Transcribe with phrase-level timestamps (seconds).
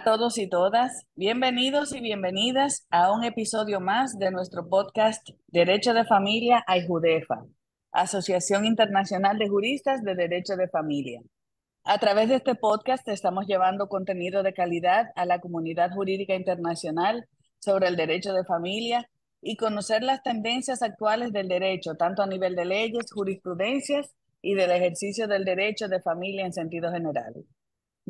[0.00, 5.92] A todos y todas, bienvenidos y bienvenidas a un episodio más de nuestro podcast Derecho
[5.92, 7.44] de Familia AIJUDEFA,
[7.92, 11.20] Asociación Internacional de Juristas de Derecho de Familia.
[11.84, 17.28] A través de este podcast estamos llevando contenido de calidad a la comunidad jurídica internacional
[17.58, 19.06] sobre el derecho de familia
[19.42, 24.70] y conocer las tendencias actuales del derecho, tanto a nivel de leyes, jurisprudencias y del
[24.70, 27.34] ejercicio del derecho de familia en sentido general.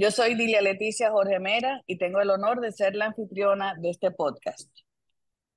[0.00, 3.90] Yo soy Dilia Leticia Jorge Mera y tengo el honor de ser la anfitriona de
[3.90, 4.74] este podcast.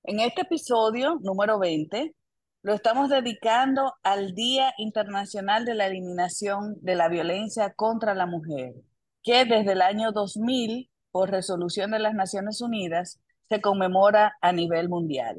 [0.03, 2.13] En este episodio número 20
[2.61, 8.73] lo estamos dedicando al Día Internacional de la Eliminación de la Violencia contra la Mujer,
[9.23, 14.89] que desde el año 2000, por resolución de las Naciones Unidas, se conmemora a nivel
[14.89, 15.37] mundial.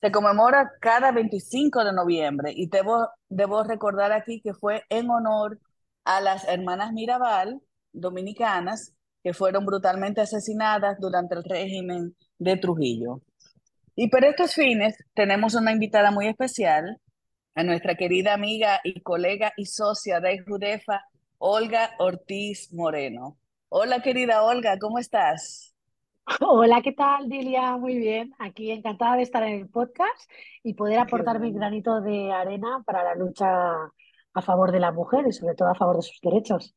[0.00, 5.58] Se conmemora cada 25 de noviembre y debo, debo recordar aquí que fue en honor
[6.04, 7.60] a las hermanas Mirabal,
[7.92, 13.20] dominicanas que fueron brutalmente asesinadas durante el régimen de Trujillo.
[13.94, 16.98] Y para estos fines tenemos una invitada muy especial,
[17.54, 21.02] a nuestra querida amiga y colega y socia de Judefa,
[21.38, 23.36] Olga Ortiz Moreno.
[23.68, 25.74] Hola querida Olga, ¿cómo estás?
[26.40, 27.76] Hola, ¿qué tal, Dilia?
[27.76, 28.32] Muy bien.
[28.38, 30.30] Aquí encantada de estar en el podcast
[30.62, 33.46] y poder aportar mi granito de arena para la lucha
[34.32, 36.74] a favor de la mujer y sobre todo a favor de sus derechos.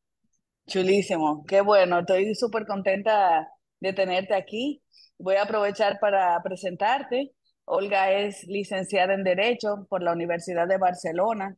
[0.67, 4.81] Chulísimo, qué bueno, estoy súper contenta de tenerte aquí.
[5.17, 7.33] Voy a aprovechar para presentarte.
[7.65, 11.55] Olga es licenciada en Derecho por la Universidad de Barcelona.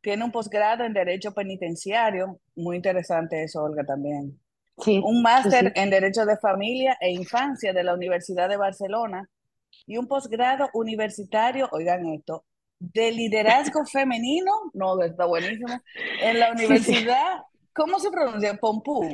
[0.00, 2.40] Tiene un posgrado en Derecho Penitenciario.
[2.54, 4.40] Muy interesante eso, Olga, también.
[4.78, 9.28] Sí, un máster en Derecho de Familia e Infancia de la Universidad de Barcelona
[9.86, 12.44] y un posgrado universitario, oigan esto,
[12.78, 15.80] de liderazgo femenino, no, está buenísimo,
[16.20, 17.38] en la Universidad
[17.76, 18.56] ¿Cómo se pronuncia?
[18.56, 19.06] Pompú.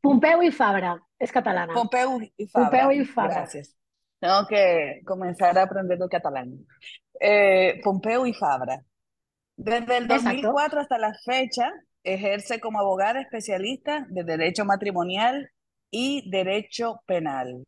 [0.00, 1.72] Pompeu y Fabra, es catalana.
[1.72, 2.70] Pompeu y Fabra.
[2.70, 3.34] Pompeu y Fabra.
[3.34, 3.76] Gracias.
[4.18, 6.66] Tengo que comenzar a aprender el catalán.
[7.20, 8.82] Eh, Pompeu y Fabra.
[9.56, 11.70] Desde el 2004 hasta la fecha,
[12.02, 15.50] ejerce como abogada especialista de Derecho Matrimonial
[15.90, 17.64] y Derecho Penal,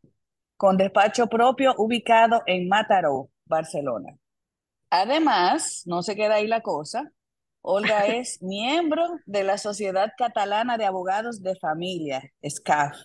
[0.57, 4.17] con despacho propio ubicado en Mataró, Barcelona.
[4.91, 7.13] Además, no se queda ahí la cosa,
[7.69, 12.97] Olga es miembro de la Sociedad Catalana de Abogados de Familia, SCAF,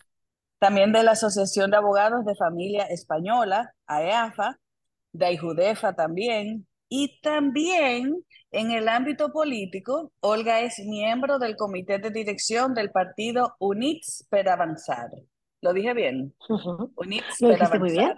[0.60, 4.60] también de la Asociación de Abogados de Familia Española, AEAFA,
[5.14, 12.12] de AIJUDEFA también, y también en el ámbito político, Olga es miembro del comité de
[12.12, 15.10] dirección del partido UNITS per Avanzar.
[15.62, 16.36] ¿Lo dije bien?
[16.98, 17.80] UNITS per Avanzar.
[17.80, 18.14] Muy bien.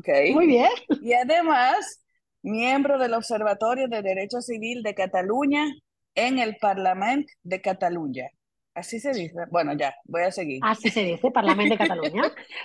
[0.00, 0.34] Okay.
[0.34, 0.70] Muy bien.
[1.02, 2.01] Y además
[2.42, 5.66] miembro del Observatorio de Derecho Civil de Cataluña
[6.14, 8.28] en el Parlamento de Cataluña.
[8.74, 9.34] Así se dice.
[9.50, 10.60] Bueno, ya, voy a seguir.
[10.62, 12.22] Así se dice, Parlamento de Cataluña.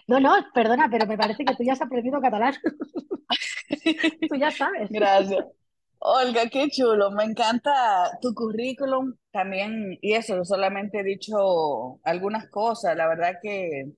[0.07, 2.55] No, no, perdona, pero me parece que tú ya has aprendido catalán.
[4.29, 4.89] tú ya sabes.
[4.89, 5.45] Gracias.
[5.99, 7.11] Olga, qué chulo.
[7.11, 9.97] Me encanta tu currículum también.
[10.01, 12.95] Y eso, solamente he dicho algunas cosas.
[12.95, 13.91] La verdad que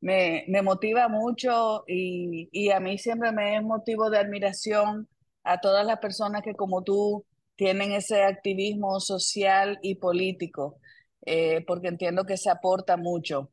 [0.00, 5.08] me, me motiva mucho y, y a mí siempre me es motivo de admiración
[5.44, 7.24] a todas las personas que como tú
[7.56, 10.78] tienen ese activismo social y político,
[11.26, 13.50] eh, porque entiendo que se aporta mucho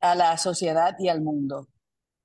[0.00, 1.68] a la sociedad y al mundo.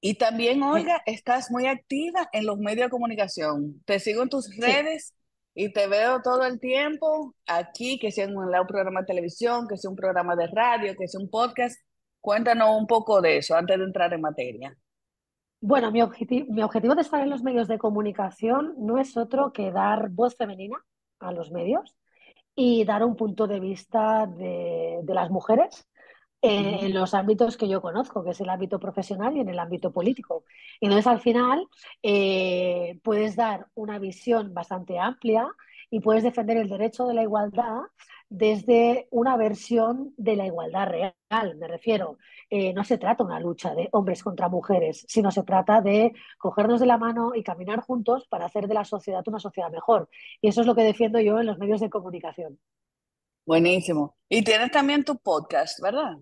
[0.02, 3.82] Y también, Olga, estás muy activa en los medios de comunicación.
[3.86, 5.16] Te sigo en tus redes
[5.56, 9.78] y te veo todo el tiempo aquí, que sea en un programa de televisión, que
[9.78, 11.80] sea un programa de radio, que sea un podcast.
[12.22, 14.78] Cuéntanos un poco de eso antes de entrar en materia.
[15.62, 16.02] Bueno, mi,
[16.50, 20.36] mi objetivo de estar en los medios de comunicación no es otro que dar voz
[20.36, 20.78] femenina
[21.20, 21.96] a los medios
[22.56, 25.88] y dar un punto de vista de, las mujeres
[26.42, 29.92] en, los ámbitos que yo conozco, que es el ámbito profesional y en el ámbito
[29.92, 30.46] político.
[30.80, 31.68] Y entonces al final
[32.04, 35.48] eh, puedes dar una visión bastante amplia
[35.90, 37.82] y puedes defender el derecho de la igualdad
[38.30, 41.56] desde una versión de la igualdad real.
[41.58, 42.18] Me refiero,
[42.50, 46.80] eh, no se trata una lucha de hombres contra mujeres, sino se trata de cogernos
[46.80, 50.10] de la mano y caminar juntos para hacer de la sociedad una sociedad mejor.
[50.42, 52.60] Y eso es lo que defiendo yo en los medios de comunicación.
[53.46, 54.16] Buenísimo.
[54.28, 56.18] Y tienes también tu podcast, ¿verdad?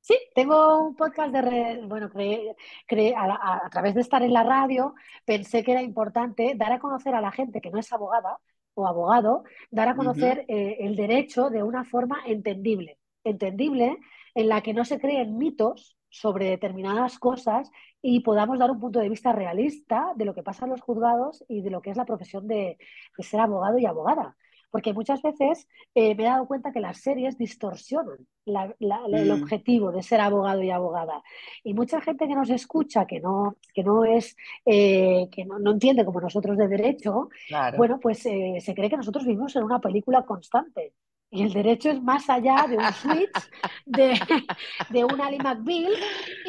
[0.00, 4.94] Sí, tengo un podcast de, bueno, a, a, través de estar en la radio,
[5.24, 8.38] pensé que era importante dar a conocer a la gente que no es abogada
[8.76, 13.96] o abogado, dar a conocer eh, el derecho de una forma entendible, entendible
[14.34, 17.70] en la que no se creen mitos sobre determinadas cosas
[18.02, 21.44] y podamos dar un punto de vista realista de lo que pasa en los juzgados
[21.48, 22.78] y de lo que es la profesión de,
[23.18, 24.36] ser abogado y abogada.
[24.76, 29.90] Porque muchas veces eh, me he dado cuenta que las series distorsionan el Mm, objetivo
[29.90, 31.22] de ser abogado y abogada.
[31.64, 34.36] Y mucha gente que nos escucha, que no, que no es,
[34.66, 37.78] eh, que no, no entiende como nosotros de derecho, claro.
[37.78, 40.92] bueno, pues eh, se cree que nosotros vivimos en una película constante.
[41.30, 43.50] Y el derecho es más allá de un switch,
[43.86, 44.12] de,
[44.90, 45.94] de un Ali McBeal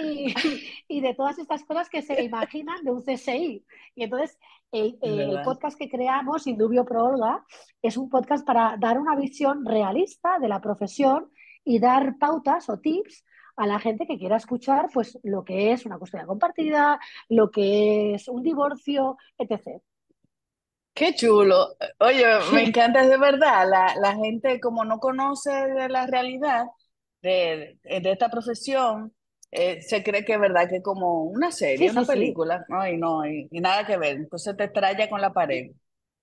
[0.03, 0.35] y,
[0.89, 3.63] y de todas estas cosas que se imaginan de un CSI.
[3.95, 4.37] Y entonces
[4.71, 7.43] el, podcast que creamos, Indubio Pro Olga,
[7.81, 11.31] es un podcast para dar una visión realista de la profesión
[11.63, 13.25] y dar pautas o tips
[13.55, 16.99] a la gente que quiera escuchar pues lo que es una custodia compartida,
[17.29, 19.81] lo que es un divorcio, etc.
[20.93, 21.75] Qué chulo.
[21.99, 23.67] Oye, me encanta, es de verdad.
[23.69, 26.67] La, la gente, como no conoce de la realidad
[27.21, 29.13] de, de esta profesión,
[29.51, 32.11] eh, se cree que es verdad que como una sí, serie, sí, una sí.
[32.11, 32.87] película, ¿no?
[32.87, 34.17] Y no, y, y nada que ver.
[34.17, 35.71] Entonces te estrella con la pared.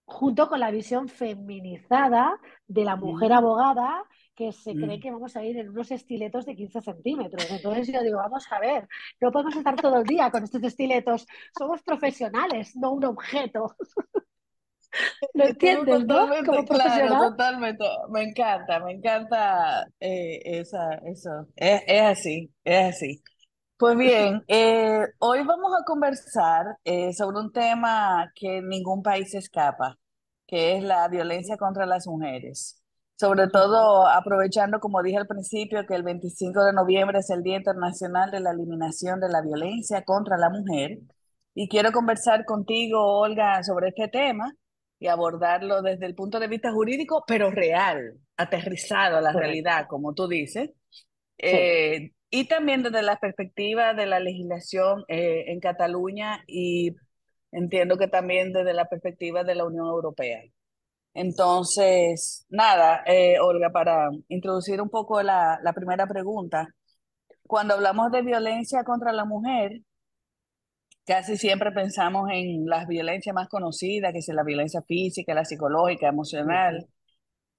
[0.07, 4.05] Junto con la visión feminizada de la mujer abogada
[4.35, 7.51] que se cree que vamos a ir en unos estiletos de 15 centímetros.
[7.51, 8.89] Entonces yo digo, vamos a ver,
[9.21, 11.27] no podemos estar todo el día con estos estiletos.
[11.57, 13.77] Somos profesionales, no un objeto.
[15.35, 16.29] ¿Lo entiendes, no?
[16.29, 17.85] Como totalmente, claro, totalmente.
[18.11, 21.47] Me encanta, me encanta eh, esa, eso.
[21.57, 23.23] Es, es así, es así.
[23.77, 29.39] Pues bien, eh, hoy vamos a conversar eh, sobre un tema que ningún país se
[29.39, 29.99] escapa,
[30.47, 32.81] que es la violencia contra las mujeres.
[33.17, 37.57] Sobre todo aprovechando, como dije al principio, que el 25 de noviembre es el Día
[37.57, 40.99] Internacional de la Eliminación de la Violencia contra la Mujer.
[41.55, 44.53] Y quiero conversar contigo, Olga, sobre este tema
[44.99, 50.15] y abordarlo desde el punto de vista jurídico, pero real, aterrizado a la realidad, como
[50.15, 50.71] tú dices
[51.43, 51.57] Sí.
[51.57, 56.93] eh, y también desde la perspectiva de la legislación eh, en Cataluña y
[57.53, 60.43] entiendo que también desde la perspectiva de la Unión Europea.
[61.15, 66.69] Entonces, nada, eh, Olga, para introducir un poco la, la primera pregunta,
[67.47, 69.83] cuando hablamos de violencia contra la mujer,
[71.07, 76.09] casi siempre pensamos en las violencias más conocidas, que es la violencia física, la psicológica,
[76.09, 76.89] emocional,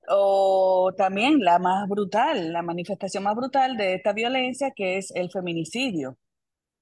[0.07, 5.31] o también la más brutal, la manifestación más brutal de esta violencia, que es el
[5.31, 6.18] feminicidio.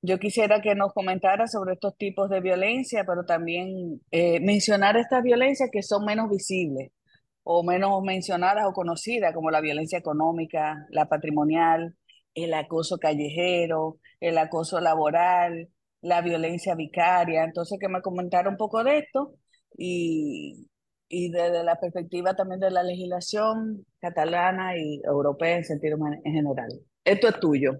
[0.02, 5.24] Yo quisiera que nos comentara sobre estos tipos de violencia, pero también eh, mencionar estas
[5.24, 6.92] violencias que son menos visibles
[7.44, 11.96] o menos mencionadas o conocidas, como la violencia económica, la patrimonial,
[12.36, 15.70] el acoso callejero, el acoso laboral,
[16.04, 17.44] la violencia vicaria.
[17.44, 19.34] Entonces, que me comentara un poco de esto
[19.76, 20.70] y,
[21.10, 26.70] y desde la perspectiva también de la legislación catalana y europea en sentido en general.
[27.04, 27.74] Esto es tuyo.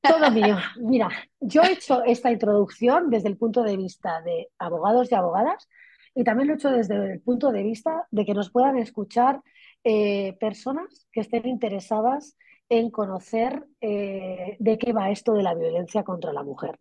[0.00, 0.56] Todo mío.
[0.80, 1.08] Mira,
[1.40, 5.68] yo he hecho esta introducción desde el punto de vista de abogados y abogadas
[6.14, 9.40] y también lo he hecho desde el punto de vista de que nos puedan escuchar
[9.84, 12.36] eh, personas que estén interesadas
[12.72, 16.80] en conocer eh, de qué va esto de la violencia contra la mujer.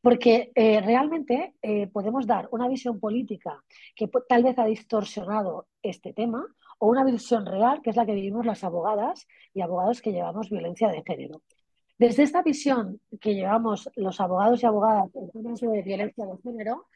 [0.00, 3.62] Porque eh, realmente eh, podemos dar una visión política
[3.94, 6.42] que tal vez ha distorsionado este tema
[6.78, 10.48] o una visión real, que es la que vivimos las abogadas y abogados que llevamos
[10.48, 11.42] violencia de género.
[11.98, 16.86] Desde esta visión que llevamos los abogados y abogadas en temas de violencia de género,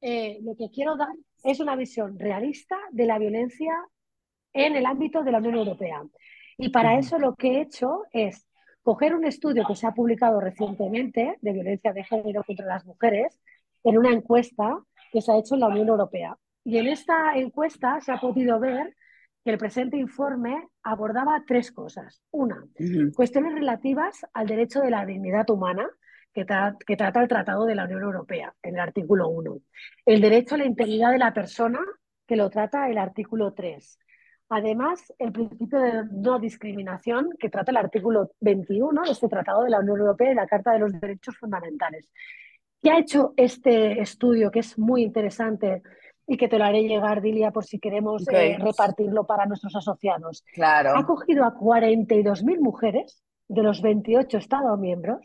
[0.00, 3.74] lo que quiero dar es una visión realista de la violencia
[4.54, 6.02] en el ámbito de la Unión Europea.
[6.58, 8.46] Y para eso lo que he hecho es
[8.82, 13.40] coger un estudio que se ha publicado recientemente de violencia de género contra las mujeres
[13.82, 14.78] en una encuesta
[15.10, 16.36] que se ha hecho en la Unión Europea.
[16.64, 18.94] Y en esta encuesta se ha podido ver
[19.44, 22.22] que el presente informe abordaba tres cosas.
[22.30, 22.64] Una,
[23.14, 25.86] cuestiones relativas al derecho de la dignidad humana,
[26.32, 29.58] que, tra que, trata el Tratado de la Unión Europea, en el artículo 1.
[30.06, 31.78] El derecho a la integridad de la persona,
[32.26, 33.98] que lo trata el artículo 3.
[34.48, 39.70] Además, el principio de no discriminación, que trata el artículo 21 de este Tratado de
[39.70, 42.12] la Unión Europea y la Carta de los Derechos Fundamentales.
[42.82, 45.82] ¿Qué ha hecho este estudio, que es muy interesante
[46.26, 50.44] y que te lo haré llegar, Dilia, por si queremos eh, repartirlo para nuestros asociados?
[50.48, 51.06] Ha claro.
[51.06, 55.20] cogido a 42.000 mujeres de los 28 Estados miembros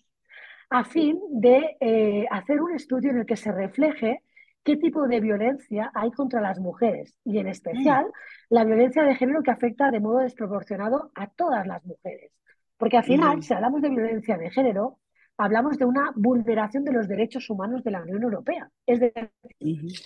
[0.69, 4.21] a fin de eh, hacer un estudio en el que se refleje
[4.69, 8.05] qué tipo de violencia hay contra las mujeres y en Mm, especial
[8.49, 12.31] la violencia de género que afecta de modo desproporcionado a todas las mujeres.
[12.77, 14.99] Porque al final, ujú, si hablamos de violencia de género,
[15.37, 18.69] hablamos de una vulneración de los derechos humanos de la Unión Europea.
[18.85, 19.31] Es decir,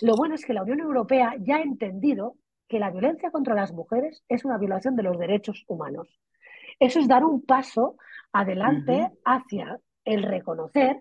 [0.00, 3.70] lo bueno es que la Unión Europea ya ha entendido que la violencia contra las
[3.70, 6.08] mujeres es una violación de los derechos humanos.
[6.80, 7.96] Eso es dar un paso
[8.32, 11.00] adelante hacia el reconocer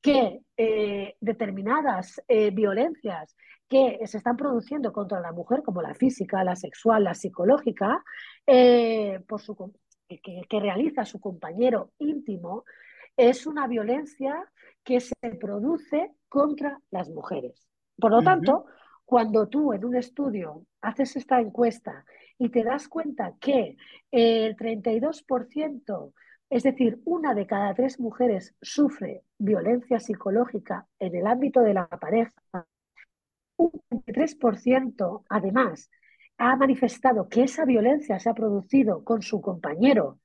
[0.00, 3.36] que eh, determinadas eh, violencias
[3.68, 8.02] que se están produciendo contra la mujer, como la física, la sexual, la psicológica,
[8.46, 9.72] eh, por su,
[10.08, 12.64] que, que, realiza su compañero íntimo,
[13.16, 14.50] es una violencia
[14.82, 17.68] que se produce contra las mujeres.
[17.96, 18.64] Por lo tanto,
[19.04, 22.04] cuando tú en un estudio haces esta encuesta
[22.38, 23.76] y te das cuenta que
[24.10, 26.12] el 32%,
[26.50, 31.86] es decir, una de cada tres mujeres sufre violencia psicológica en el ámbito de la
[31.86, 32.42] pareja,
[33.56, 35.90] un 23% además
[36.38, 40.18] ha manifestado que esa violencia se ha producido con su compañero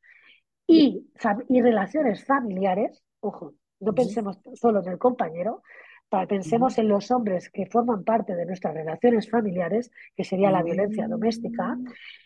[0.65, 1.11] y,
[1.49, 5.61] y relaciones familiares, ojo, no pensemos solo en el compañero,
[6.27, 11.07] pensemos en los hombres que forman parte de nuestras relaciones familiares, que sería la violencia
[11.07, 11.77] doméstica,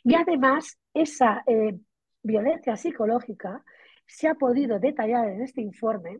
[0.03, 1.77] y además esa eh,
[2.21, 3.63] violencia psicológica
[4.09, 6.19] se ha podido detallar en este informe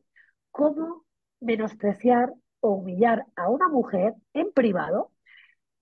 [0.52, 1.06] cómo
[1.42, 5.12] menospreciar o humillar a una mujer en privado,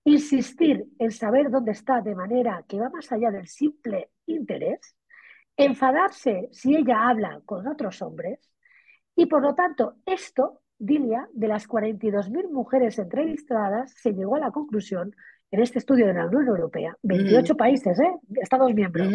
[0.04, 4.96] insistir en saber dónde está de manera que va más allá del simple interés,
[5.56, 8.38] enfadarse si ella habla con otros hombres,
[9.14, 14.52] y por lo tanto esto Dilia, de las 42.000 mujeres entrevistadas, se llegó a la
[14.52, 15.14] conclusión,
[15.50, 18.14] en este estudio de la Unión Europea, 28 países, ¿eh?
[18.36, 19.08] Estados miembros,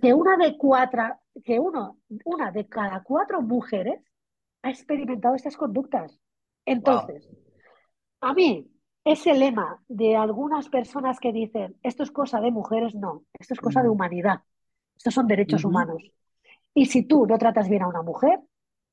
[0.00, 1.02] que, una de, cuatro,
[1.44, 4.00] que uno, una de cada cuatro mujeres
[4.62, 6.18] ha experimentado estas conductas.
[6.64, 7.28] Entonces,
[8.20, 8.70] a mí,
[9.04, 13.60] ese lema de algunas personas que dicen, esto es cosa de mujeres, no, esto es
[13.60, 14.42] cosa de humanidad,
[14.96, 16.02] estos son derechos humanos.
[16.74, 18.40] Y si tú no tratas bien a una mujer,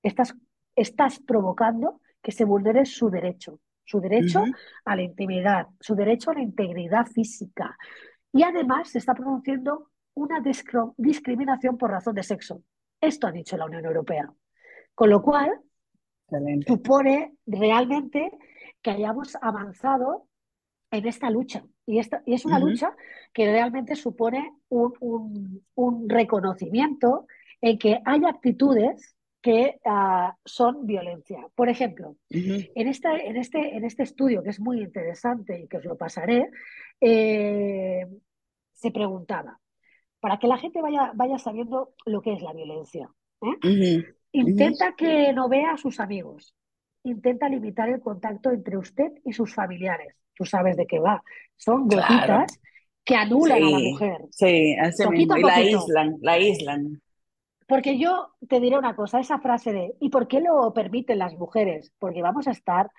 [0.02, 0.36] estás,
[0.76, 4.44] estás provocando que se vulnere su derecho, su derecho
[4.86, 7.78] a la intimidad, su derecho a la integridad física.
[8.32, 10.42] Y además se está produciendo una
[10.98, 12.64] discriminación por razón de sexo.
[13.00, 14.32] Esto ha dicho la Unión Europea.
[14.96, 15.52] Con lo cual,
[16.66, 18.32] supone realmente
[18.82, 20.28] que hayamos avanzado
[20.90, 21.64] en esta lucha.
[21.86, 22.96] Y, esta, y es una lucha
[23.32, 27.28] que realmente supone un, un, reconocimiento
[27.62, 31.48] en que hay actitudes que uh, son violencia.
[31.54, 35.78] Por ejemplo, en, esta, en, este, en este estudio, que es muy interesante y que
[35.78, 36.50] os lo pasaré,
[37.00, 38.06] eh,
[38.74, 39.60] se preguntaba,
[40.28, 43.10] para que la gente vaya, vaya sabiendo lo que es la violencia.
[43.42, 44.04] ¿eh?
[44.34, 46.54] Intenta que no vea a sus amigos.
[47.04, 50.18] Intenta limitar el contacto entre usted y sus familiares.
[50.36, 51.24] Tú sabes de qué va.
[51.56, 52.60] Son gotitas
[53.06, 54.26] que anulan a la mujer.
[54.32, 55.38] Sí, así mismo.
[55.38, 57.02] Y la aíslan, la aíslan.
[57.66, 61.38] Porque yo te diré una cosa, esa frase de ¿y por qué lo permiten las
[61.38, 61.94] mujeres?
[62.00, 62.92] Porque vamos a estar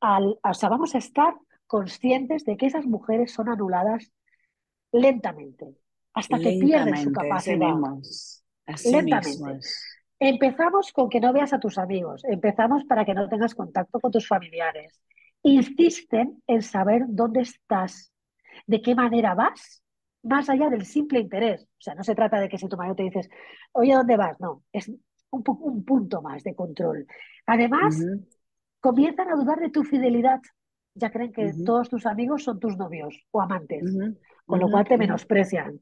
[0.00, 1.34] al, o sea, vamos a estar
[1.68, 4.10] conscientes de que esas mujeres son anuladas
[4.90, 5.76] lentamente,
[6.14, 7.74] hasta que pierden su capacidad.
[8.84, 9.60] lentamente.
[10.18, 14.10] Empezamos con que no veas a tus amigos, empezamos para que no tengas contacto con
[14.10, 15.00] tus familiares.
[15.42, 18.12] Insisten en saber dónde estás,
[18.66, 19.82] de qué manera vas
[20.22, 21.64] más allá del simple interés.
[21.64, 23.28] O sea, no se trata de que si tu marido te dices,
[23.72, 24.40] oye, ¿dónde vas?
[24.40, 24.88] No, es
[25.30, 27.06] un, un punto más de control.
[27.46, 28.02] Además,
[28.80, 30.40] comienzan a dudar de tu fidelidad.
[30.94, 33.84] Ya creen que todos tus amigos son tus novios o amantes,
[34.46, 35.80] con lo cual te menosprecian.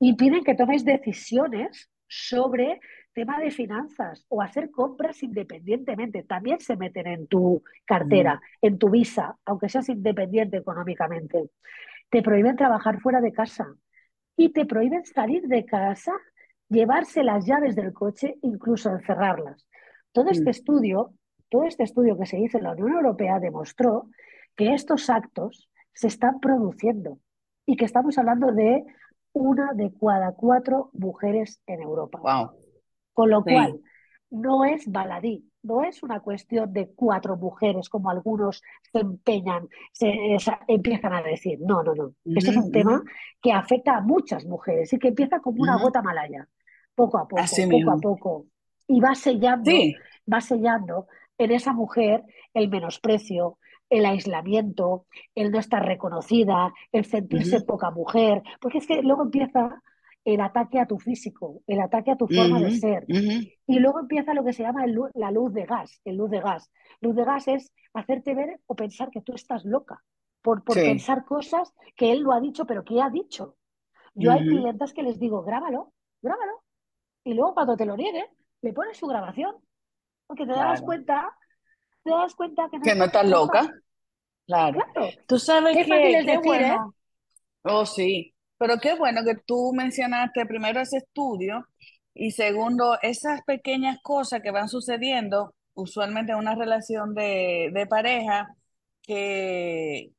[0.00, 2.80] Impiden que tomes decisiones sobre
[3.12, 6.22] tema de finanzas o hacer compras independientemente.
[6.24, 11.50] También se meten en tu cartera, en tu visa, aunque seas independiente económicamente
[12.10, 13.74] te prohíben trabajar fuera de casa
[14.36, 16.12] y te prohíben salir de casa,
[16.68, 19.66] llevarse las llaves del coche, incluso encerrarlas.
[20.12, 21.12] Todo este estudio,
[21.48, 24.08] todo este estudio que se hizo en la Unión Europea demostró
[24.56, 27.18] que estos actos se están produciendo
[27.66, 28.84] y que estamos hablando de
[29.32, 32.20] una de cada cuatro mujeres en Europa.
[33.12, 33.80] Con lo cual,
[34.30, 40.12] no es baladí, no es una cuestión de cuatro mujeres como algunos se empeñan, se,
[40.68, 41.58] empiezan a decir.
[41.60, 42.14] No, no, no.
[42.24, 43.02] Esto es un tema
[43.42, 46.48] que afecta a muchas mujeres y que empieza como una gota malaya,
[46.94, 48.46] poco a poco, poco a poco.
[48.86, 49.70] Y va sellando,
[50.32, 51.06] va sellando
[51.38, 53.58] en esa mujer el menosprecio,
[53.90, 59.82] el aislamiento, el no estar reconocida, el sentirse poca mujer, porque es que luego empieza
[60.24, 63.04] el ataque a tu físico, el ataque a tu forma de ser.
[63.08, 66.70] Y luego empieza lo que se llama la luz de gas, el luz de gas.
[67.00, 70.02] Luz de gas es hacerte ver o pensar que tú estás loca
[70.40, 73.56] por, por pensar cosas que él lo ha dicho, pero que ha dicho.
[74.14, 75.92] Yo hay clientes que les digo, grábalo,
[76.22, 76.62] grábalo.
[77.24, 78.26] Y luego cuando te lo niegue,
[78.62, 79.56] le pones su grabación.
[80.26, 81.36] Porque te das cuenta,
[82.14, 83.70] te das cuenta que no, que no estás loca.
[84.46, 84.80] Claro.
[85.26, 86.66] Tú sabes que, qué bueno.
[86.66, 86.78] ¿eh?
[87.62, 88.34] Oh, sí.
[88.58, 91.66] Pero qué bueno que tú mencionaste primero ese estudio
[92.14, 98.48] y segundo, esas pequeñas cosas que van sucediendo usualmente en una relación de, de pareja,
[99.02, 100.10] que,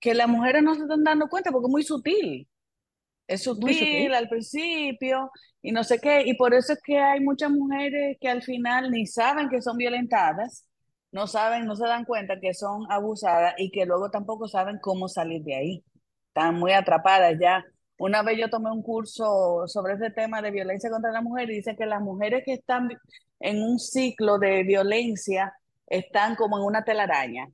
[0.00, 2.48] que las mujeres no se están dando cuenta porque es muy sutil.
[3.26, 4.14] Es Muy sutil.
[4.14, 5.30] al principio
[5.62, 6.22] y no sé qué.
[6.26, 9.76] Y por eso es que hay muchas mujeres que al final ni saben que son
[9.76, 10.66] violentadas,
[11.12, 15.08] no saben, no se dan cuenta que son abusadas y que luego tampoco saben cómo
[15.08, 15.84] salir de ahí.
[16.28, 17.64] Están muy atrapadas ya.
[17.98, 21.56] Una vez yo tomé un curso sobre ese tema de violencia contra la mujer y
[21.56, 22.88] dice que las mujeres que están
[23.40, 25.54] en un ciclo de violencia
[25.86, 27.48] están como en una telaraña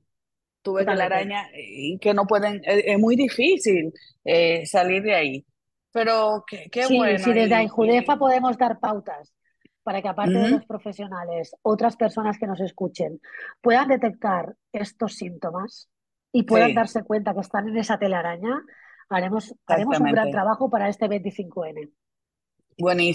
[0.61, 1.05] tú ves que la Totalmente.
[1.05, 3.93] araña y que no pueden, es, es muy difícil
[4.25, 5.45] eh, salir de ahí.
[5.91, 7.65] Pero qué, qué Sí, bueno sí, desde y,
[7.97, 9.33] y podemos dar pautas
[9.89, 13.19] para que aparte de los profesionales, otras personas que nos escuchen
[13.59, 15.89] puedan detectar estos síntomas
[16.31, 18.61] y puedan sí, darse cuenta que están en esa telaraña,
[19.09, 21.89] haremos, haremos un gran trabajo para este 25N.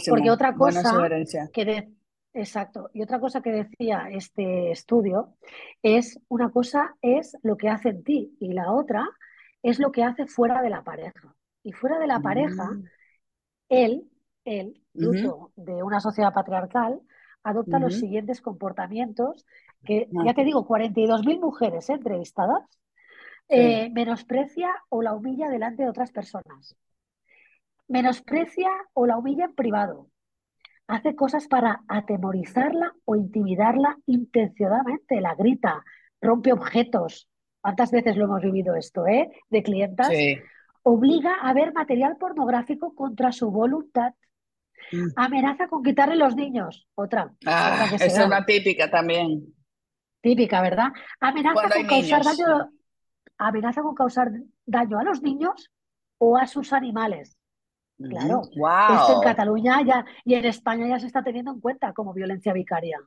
[0.08, 0.98] Porque Buenísimo, otra buena cosa
[1.52, 1.94] que de-
[2.32, 5.36] exacto, y otra cosa que decía este estudio
[5.80, 9.08] es una cosa es lo que hace en ti y la otra
[9.62, 11.36] es lo que hace fuera de la pareja.
[11.62, 12.88] Y fuera de la pareja Mm,
[13.68, 17.00] él, de una sociedad patriarcal,
[17.42, 19.44] adopta los siguientes comportamientos
[19.84, 22.62] que, ah, ya te digo, 42.000 mujeres eh, entrevistadas,
[23.50, 23.56] sí.
[23.56, 26.76] eh, menosprecia o la humilla delante de otras personas,
[27.86, 30.08] menosprecia o la humilla en privado,
[30.86, 35.84] hace cosas para atemorizarla o intimidarla intencionadamente, la grita,
[36.20, 37.28] rompe objetos.
[37.60, 39.30] ¿Cuántas veces lo hemos vivido esto, eh?
[39.48, 40.08] De clientas.
[40.08, 40.38] Sí.
[40.82, 44.12] Obliga a ver material pornográfico contra su voluntad.
[45.16, 46.86] Amenaza con quitarle los niños.
[46.94, 49.54] Otra, Ah, es una típica también.
[50.20, 50.88] Típica, ¿verdad?
[51.20, 52.38] Amenaza con causar niños.
[52.38, 52.70] daño,
[53.38, 54.30] amenaza con causar
[54.64, 55.70] daño a los niños
[56.18, 57.36] o a sus animales.
[57.96, 59.20] Claro, esto en Wow.
[59.22, 62.98] Cataluña ya y en España ya se está teniendo en cuenta como violencia vicaria.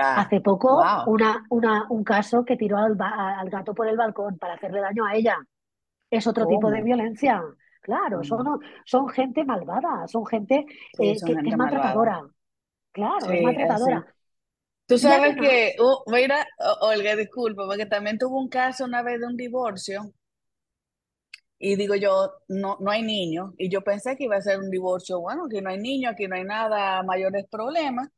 [0.00, 1.14] Hace poco, Wow.
[1.14, 5.04] una, una, un caso que tiró al, al gato por el balcón para hacerle daño
[5.04, 5.36] a ella.
[6.10, 7.42] Es otro tipo de violencia.
[7.88, 8.24] Claro, Mm.
[8.24, 11.96] son, son gente malvada, son gente Sí, eh, son que, que es gente malvada.
[11.96, 12.20] maltratadora.
[12.92, 14.00] Claro, es Sí, maltratadora.
[14.00, 14.06] así.
[14.86, 16.46] Tú sabes que, uh, mira,
[16.82, 20.12] Olga, disculpa, porque también tuvo un caso una vez de un divorcio
[21.58, 24.70] y digo yo, no, no hay niños y yo pensé que iba a ser un
[24.70, 28.08] divorcio, bueno, aquí no hay niños, aquí no hay nada, mayores problemas.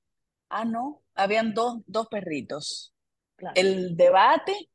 [0.51, 2.95] Ah, no, habían dos, dos perritos.
[3.37, 4.70] claro, El debate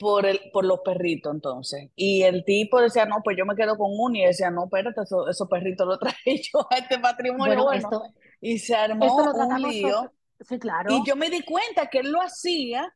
[0.00, 1.90] por, el, por los perritos entonces.
[1.96, 5.02] Y el tipo decía, no, pues yo me quedo con uno y decía, no, espérate,
[5.02, 7.88] eso- esos perritos los traje yo a este matrimonio, bueno, bueno.
[7.90, 8.04] esto,
[8.40, 12.00] Y se esto armó lo un lío sí, y claro, yo me di cuenta que
[12.00, 12.94] él lo hacía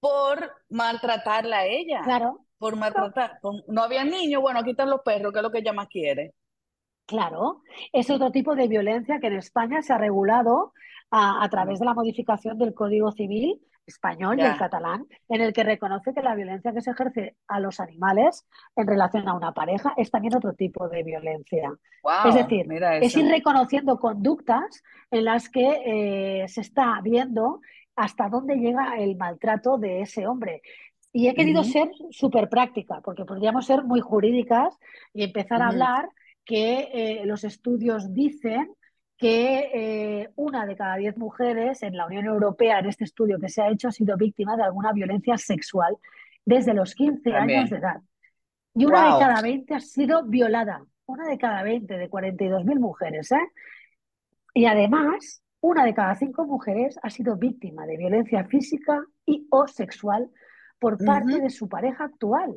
[0.00, 3.40] por maltratarla a ella, claro, por maltratar.
[3.40, 5.88] por- no había niños, bueno, aquí están los perros, que es lo que ella más
[5.88, 6.34] quiere.
[7.06, 7.62] claro.
[7.92, 10.72] Es otro tipo de violencia que en España se ha regulado
[11.10, 15.52] a, a través de la modificación del Código Civil español y el catalán, en el
[15.52, 18.46] que reconoce que la violencia que se ejerce a los animales
[18.76, 21.72] en relación a una pareja es también otro tipo de violencia.
[22.26, 22.66] Es decir,
[23.02, 27.60] es ir reconociendo conductas en las que eh, se está viendo
[27.96, 30.62] hasta dónde llega el maltrato de ese hombre.
[31.12, 34.78] Y he querido ser súper práctica, porque podríamos ser muy jurídicas
[35.12, 36.08] y empezar a hablar
[36.44, 38.70] que eh, los estudios dicen
[39.18, 43.48] que eh, una de cada diez mujeres en la Unión Europea, en este estudio que
[43.48, 45.96] se ha hecho, ha sido víctima de alguna violencia sexual
[46.44, 48.00] desde los 15 años de edad.
[48.74, 50.84] Y una de cada 20 ha sido violada.
[51.06, 53.32] Una de cada 20 de 42.000 mujeres.
[53.32, 53.50] ¿eh?
[54.54, 59.66] Y además, una de cada cinco mujeres ha sido víctima de violencia física y o
[59.66, 60.30] sexual
[60.78, 62.54] por parte de su pareja actual.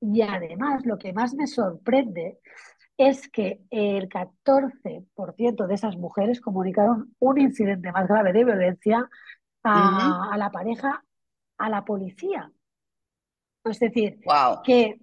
[0.00, 2.40] Y además, lo que más me sorprende
[3.08, 9.08] es que el 14% de esas mujeres comunicaron un incidente más grave de violencia
[9.62, 11.02] a, a la pareja,
[11.56, 12.52] a la policía.
[13.64, 14.62] Es decir, Wow.
[14.62, 15.00] que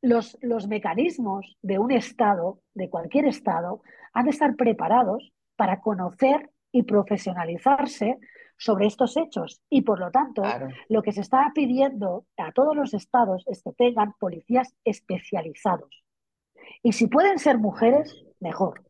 [0.00, 3.82] los, los mecanismos de un Estado, de cualquier Estado,
[4.12, 8.18] han de estar preparados para conocer y profesionalizarse
[8.56, 9.60] sobre estos hechos.
[9.68, 10.68] Y por lo tanto, Claro.
[10.88, 16.04] lo que se está pidiendo a todos los estados es que tengan policías especializados.
[16.82, 18.82] Y si pueden ser mujeres, mejor.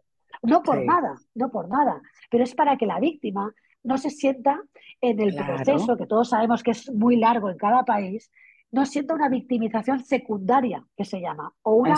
[0.42, 0.86] No por Sí.
[0.86, 4.60] nada, no por nada, pero es para que la víctima no se sienta
[5.00, 8.30] en el proceso, que todos sabemos que es muy largo en cada país,
[8.70, 11.96] no sienta una victimización secundaria, que se llama, o una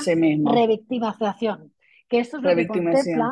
[0.54, 1.72] revictimización,
[2.08, 3.30] que esto es lo que contempla,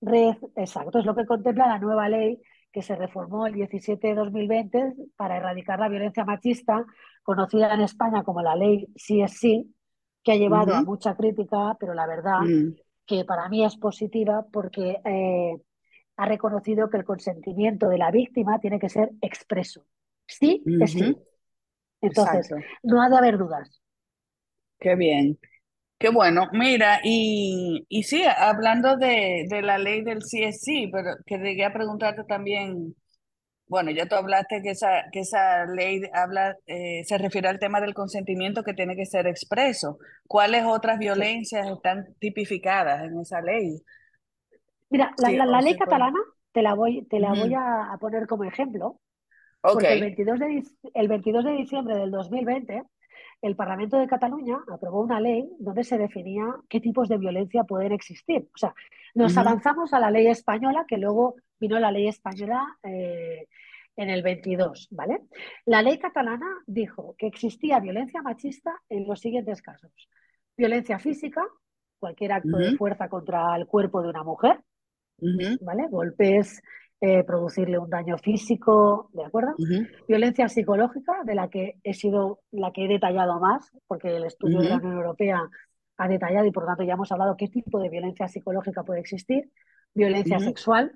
[0.00, 2.40] re- exacto, es lo que contempla la nueva ley
[2.72, 6.84] que se reformó el 17 de 2020 para erradicar la violencia machista,
[7.22, 9.74] conocida en España como la ley Sí es Sí,
[10.26, 12.74] que ha llevado a mucha crítica, pero la verdad mm,
[13.06, 15.56] que para mí es positiva porque eh,
[16.16, 19.84] ha reconocido que el consentimiento de la víctima tiene que ser expreso.
[20.26, 21.16] Sí es sí.
[22.00, 22.50] Entonces,
[22.82, 23.80] no ha de haber dudas.
[24.80, 25.38] Qué bien.
[25.96, 26.48] Qué bueno.
[26.52, 32.96] Mira, y, y sí, hablando de, de la ley del CSC, pero quería preguntarte también,
[33.68, 37.80] bueno, ya tú hablaste que esa, que esa ley habla, eh, se refiere al tema
[37.80, 39.98] del consentimiento que tiene que ser expreso.
[40.26, 43.82] ¿Cuáles otras violencias están tipificadas en esa ley?
[44.88, 46.18] Mira, la, ley catalana
[46.52, 49.00] te la voy, te la voy a, poner como ejemplo,
[49.60, 50.62] porque el 22 de,
[50.94, 52.82] el 22 de diciembre del 2020
[53.42, 57.92] el Parlamento de Cataluña aprobó una ley donde se definía qué tipos de violencia pueden
[57.92, 58.48] existir.
[58.54, 58.74] O sea,
[59.14, 63.46] nos avanzamos a la ley española, que luego vino la ley española eh,
[63.96, 65.22] en el 22, ¿vale?
[65.64, 69.92] La ley catalana dijo que existía violencia machista en los siguientes casos.
[70.56, 71.42] Violencia física,
[71.98, 74.60] cualquier acto de fuerza contra el cuerpo de una mujer,
[75.60, 75.88] ¿vale?
[75.88, 76.62] Golpes,
[77.00, 79.54] eh, producirle un daño físico, ¿de acuerdo?
[80.08, 84.60] Violencia psicológica, de la que he sido la que he detallado más, porque el estudio
[84.60, 85.48] de la Unión Europea
[85.98, 89.50] ha detallado y por tanto ya hemos hablado qué tipo de violencia psicológica puede existir.
[89.94, 90.92] Violencia sexual,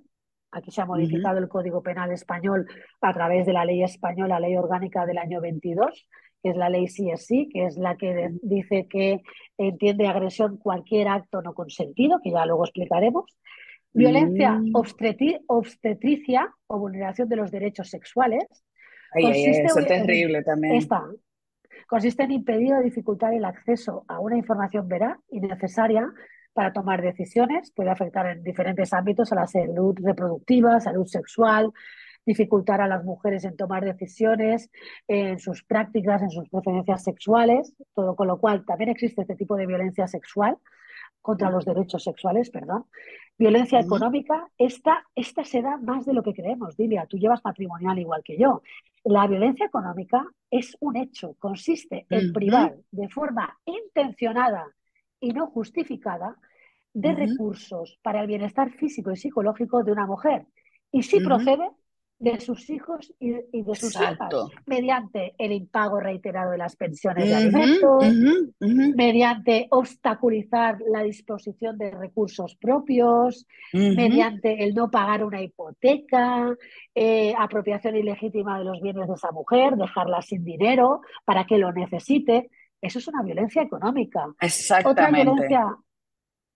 [0.52, 2.66] aquí se ha modificado el Código Penal español
[3.00, 6.08] a través de la ley española, ley orgánica del año 22,
[6.42, 9.20] que es la ley CSI, que es la que dice que
[9.58, 13.24] entiende agresión cualquier acto no consentido, que ya luego explicaremos.
[13.92, 14.72] Violencia mm.
[15.48, 18.44] obstetricia o vulneración de los derechos sexuales.
[19.12, 20.80] consiste eso es terrible también.
[21.88, 26.08] consiste en impedir o dificultar el acceso a una información veraz y necesaria
[26.52, 27.70] para tomar decisiones.
[27.72, 31.72] Puede afectar en diferentes ámbitos a la salud reproductiva, salud sexual,
[32.26, 34.70] dificultar a las mujeres en tomar decisiones,
[35.08, 39.56] en sus prácticas, en sus preferencias sexuales, todo con lo cual también existe este tipo
[39.56, 40.56] de violencia sexual
[41.22, 42.86] contra los derechos sexuales, perdón.
[43.36, 47.98] Violencia económica, esta, esta se da más de lo que creemos, Dilia, tú llevas patrimonial
[47.98, 48.62] igual que yo.
[49.04, 54.66] La violencia económica es un hecho, consiste en privar de forma intencionada
[55.20, 56.36] y no justificada
[56.92, 60.46] de recursos para el bienestar físico y psicológico de una mujer.
[60.90, 61.70] Y si procede
[62.20, 64.18] de sus hijos y, de sus hijas,
[64.66, 68.04] mediante el impago reiterado de las pensiones de alimentos,
[68.94, 76.54] mediante obstaculizar la disposición de recursos propios, mediante el no pagar una hipoteca,
[76.94, 81.72] eh, apropiación ilegítima de los bienes de esa mujer, dejarla sin dinero para que lo
[81.72, 82.50] necesite.
[82.80, 84.26] Eso es una violencia económica.
[84.40, 84.90] Exactamente.
[84.90, 85.76] Otra violencia,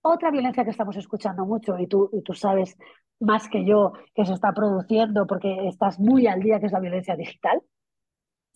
[0.02, 2.76] otra violencia que estamos escuchando mucho, y tú, y tú sabes
[3.20, 6.80] más que yo que se está produciendo porque estás muy al día, que es la
[6.80, 7.62] violencia digital.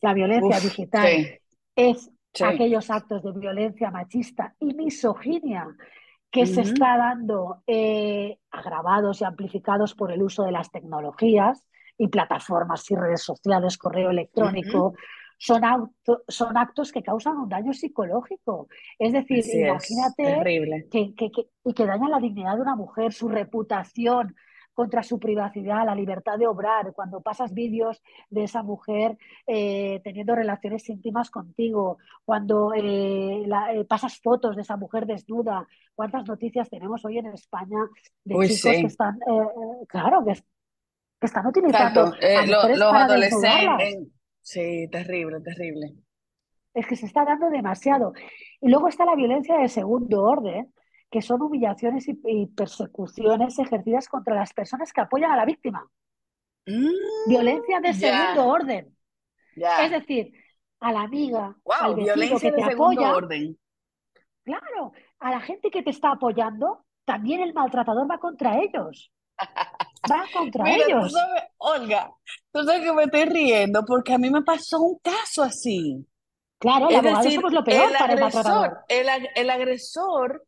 [0.01, 1.41] La violencia digital
[1.75, 5.67] es aquellos actos de violencia machista y misoginia
[6.31, 11.65] que se está dando eh, agravados y amplificados por el uso de las tecnologías
[11.97, 14.95] y plataformas y redes sociales, correo electrónico.
[15.39, 15.63] Son,
[16.27, 18.69] son actos que causan un daño psicológico.
[18.99, 21.31] Es decir, imagínate que, que,
[21.65, 24.35] y que dañan la dignidad de una mujer, su reputación,
[24.79, 30.37] contra su privacidad, la libertad de obrar, cuando pasas vídeos de esa mujer eh, teniendo
[30.37, 37.05] relaciones íntimas contigo, cuando eh, eh, pasas fotos de esa mujer desnuda, cuántas noticias tenemos
[37.05, 37.81] hoy en España
[38.23, 39.19] de chicos que están,
[39.89, 40.41] claro, que,
[41.27, 42.13] están utilizando
[42.47, 44.18] los adolescentes.
[44.49, 45.93] Sí, terrible, terrible.
[46.73, 48.15] Es que se está dando demasiado.
[48.63, 50.73] Y luego está la violencia de segundo orden,
[51.11, 55.87] que son humillaciones y, persecuciones ejercidas contra las personas que apoyan a la víctima.
[56.65, 58.97] Mm, violencia de segundo orden.
[59.55, 60.33] Es decir,
[60.81, 63.17] a la amiga, al vecino que te apoya.
[63.17, 63.59] Orden.
[64.45, 69.13] Claro, a la gente que te está apoyando, también el maltratador va contra ellos.
[70.11, 71.15] Va contra ellos.
[71.59, 72.11] Olga,
[72.53, 76.07] tú sabes que me estoy riendo porque a mí me pasó un caso así.
[76.59, 80.45] Claro, es decir, lo peor para el agresor, el agresor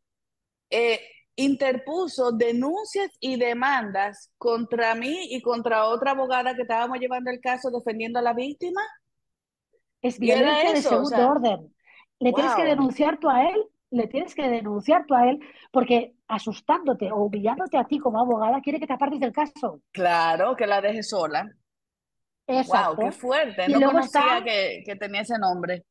[0.68, 1.00] eh,
[1.36, 7.70] interpuso denuncias y demandas contra mí y contra otra abogada que estábamos llevando el caso
[7.70, 8.80] defendiendo a la víctima.
[10.02, 11.74] Es violencia de segundo orden.
[12.18, 15.40] Le tienes que denunciar tú a él, le tienes que denunciar tú a él,
[15.72, 19.80] porque asustándote o humillándote a ti como abogada quiere que te apartes del caso.
[19.92, 21.50] Claro, que la dejes sola.
[22.46, 22.96] Exacto.
[22.96, 23.68] Wow, qué fuerte.
[23.68, 25.84] no conocía que, que tenía ese nombre.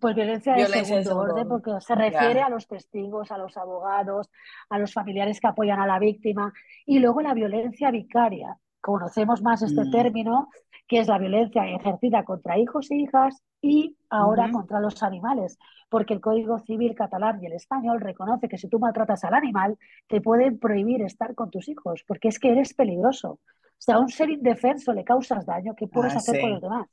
[0.00, 4.30] Pues violencia, de segundo orden, porque se refiere a los testigos, a los abogados,
[4.70, 6.52] a los familiares que apoyan a la víctima.
[6.86, 8.56] Y luego la violencia vicaria.
[8.80, 10.48] Conocemos más este Mm, término,
[10.88, 16.14] que es la violencia ejercida contra hijos e hijas y ahora contra los animales, porque
[16.14, 20.20] el Código Civil catalán y el español reconoce que si tú maltratas al animal, te
[20.20, 23.32] pueden prohibir estar con tus hijos, porque es que eres peligroso.
[23.32, 26.60] O sea, a un ser indefenso le causas daño, ¿qué puedes Ah, hacer por los
[26.60, 26.88] demás?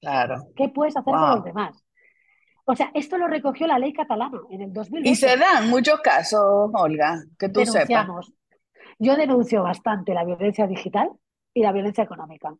[0.00, 0.48] claro.
[0.54, 1.84] ¿Qué puedes hacer por los demás?
[2.66, 5.36] O sea, esto lo recogió la ley catalana en el Y se 2012.
[5.36, 8.10] dan muchos casos, Olga, que tú sepas.
[9.06, 11.10] Yo denuncio bastante la violencia digital
[11.54, 12.54] y la violencia económica,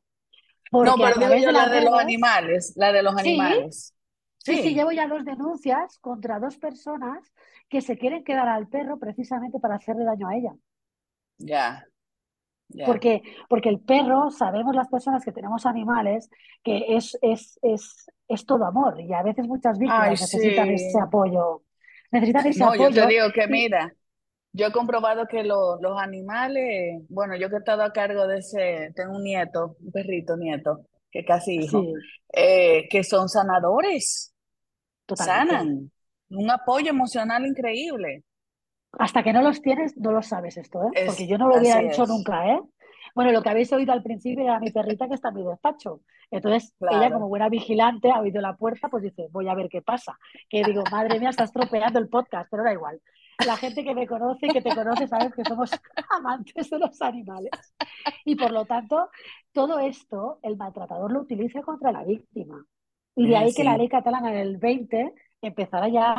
[0.82, 3.94] No, porque pero digo yo la de los animales, la de los animales.
[4.44, 7.32] sí, sí, Sí, llevo ya dos denuncias contra dos personas
[7.70, 10.52] que se quieren quedar al perro precisamente para hacerle daño a ella.
[11.38, 11.88] ya.
[12.82, 16.28] Porque, porque el perro, sabemos las personas que tenemos animales,
[16.64, 20.98] que es, es, es, es todo amor y a veces muchas Ay, víctimas necesitan ese
[21.00, 21.62] apoyo,
[22.10, 23.94] necesitan ese No, yo te apoyo digo que mira,
[24.52, 28.38] yo he comprobado que lo- los animales, bueno, yo que he estado a cargo de
[28.38, 31.92] ese, tengo un nieto, un perrito nieto, que casi hijo, sí,
[32.32, 34.34] eh, que son sanadores,
[35.06, 35.52] totalmente.
[35.54, 35.90] sanan,
[36.30, 38.24] un apoyo emocional increíble.
[38.98, 41.04] Hasta que no los tienes, no lo sabes esto, ¿eh?
[41.06, 42.60] Porque yo no lo hubiera dicho es, nunca, ¿eh?
[43.14, 46.00] Bueno, lo que habéis oído al principio era mi perrita que está en mi despacho.
[46.30, 49.82] Entonces, ella como buena vigilante ha oído la puerta, pues dice, voy a ver qué
[49.82, 50.18] pasa.
[50.48, 53.00] Que digo, madre mía, está estropeando el podcast, pero da igual.
[53.46, 55.70] La gente que me conoce y que te conoce sabes que somos
[56.10, 57.50] amantes de los animales.
[58.24, 59.10] Y por lo tanto,
[59.52, 62.64] todo esto el maltratador lo utiliza contra la víctima.
[63.14, 66.14] Y de Es ahí que la ley catalana en el 20 empezara ya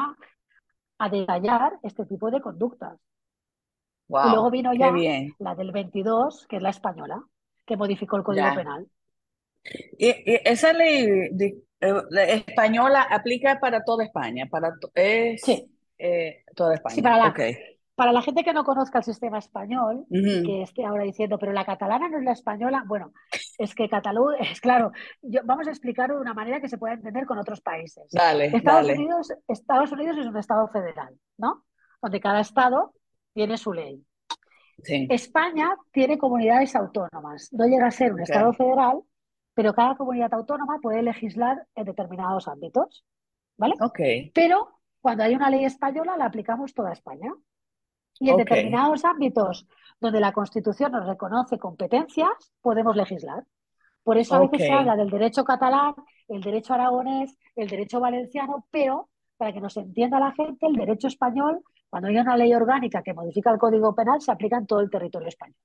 [0.99, 2.99] a detallar este tipo de conductas.
[4.09, 5.33] Y luego vino ya bien.
[5.39, 7.23] la del 22, que es la española,
[7.65, 8.55] que modificó el Código Ya.
[8.55, 8.87] Penal.
[9.97, 11.07] Y, y esa ley
[11.79, 15.72] eh, la española aplica para toda España, para to- es Sí,
[16.03, 17.03] eh, toda sí, España.
[17.03, 17.39] para la, Ok.
[17.95, 21.65] para la gente que no conozca el sistema español que esté ahora diciendo, pero la
[21.65, 23.13] catalana no es la española, bueno,
[23.57, 26.93] es que Cataluña, es claro, yo- vamos a explicarlo de una manera que se pueda
[26.95, 28.05] entender con otros países.
[28.11, 28.93] Dale, Estados dale.
[28.99, 31.63] Unidos, Estados Unidos es un estado federal, ¿no?
[32.01, 32.93] Donde cada estado
[33.33, 34.03] tiene su ley.
[34.83, 37.49] Sí, España tiene comunidades autónomas.
[37.53, 39.01] No llega a ser un estado federal,
[39.53, 43.05] pero cada comunidad autónoma puede legislar en determinados ámbitos,
[43.55, 43.75] ¿vale?
[43.79, 43.99] ok,
[44.33, 47.29] Pero cuando hay una ley española, la aplicamos toda España.
[48.21, 49.67] Y en determinados ámbitos
[49.99, 52.29] donde la Constitución nos reconoce competencias,
[52.61, 53.43] podemos legislar.
[54.01, 55.93] Por eso a veces se habla del derecho catalán,
[56.29, 61.07] el derecho aragonés, el derecho valenciano, pero para que nos entienda la gente, el derecho
[61.07, 64.79] español, cuando hay una ley orgánica que modifica el Código Penal, se aplica en todo
[64.79, 65.57] el territorio español.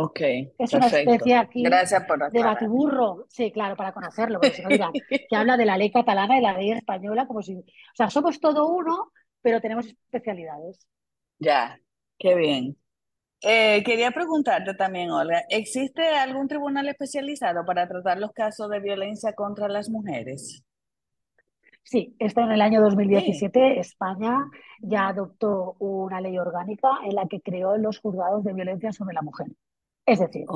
[0.00, 0.20] Ok,
[0.58, 1.10] Es una perfecto.
[1.12, 4.92] especie aquí Gracias por de batiburro, sí, claro, para conocerlo, porque si no dirán
[5.28, 8.40] que habla de la ley catalana y la ley española como si, o sea, somos
[8.40, 10.86] todo uno, pero tenemos especialidades.
[11.38, 11.78] Ya,
[12.18, 12.76] qué bien.
[13.42, 19.34] Eh, quería preguntarte también, Olga, ¿existe algún tribunal especializado para tratar los casos de violencia
[19.34, 20.64] contra las mujeres?
[21.82, 24.48] Sí, esto en el año Sí, 2017 España
[24.80, 29.22] ya adoptó una ley orgánica en la que creó los juzgados de violencia sobre la
[29.22, 29.48] mujer.
[30.08, 30.46] Es decir,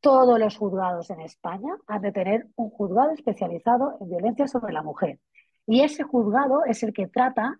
[0.00, 4.82] todos los juzgados en España han de tener un juzgado especializado en violencia sobre la
[4.82, 5.20] mujer.
[5.66, 7.56] Y ese juzgado es el que trata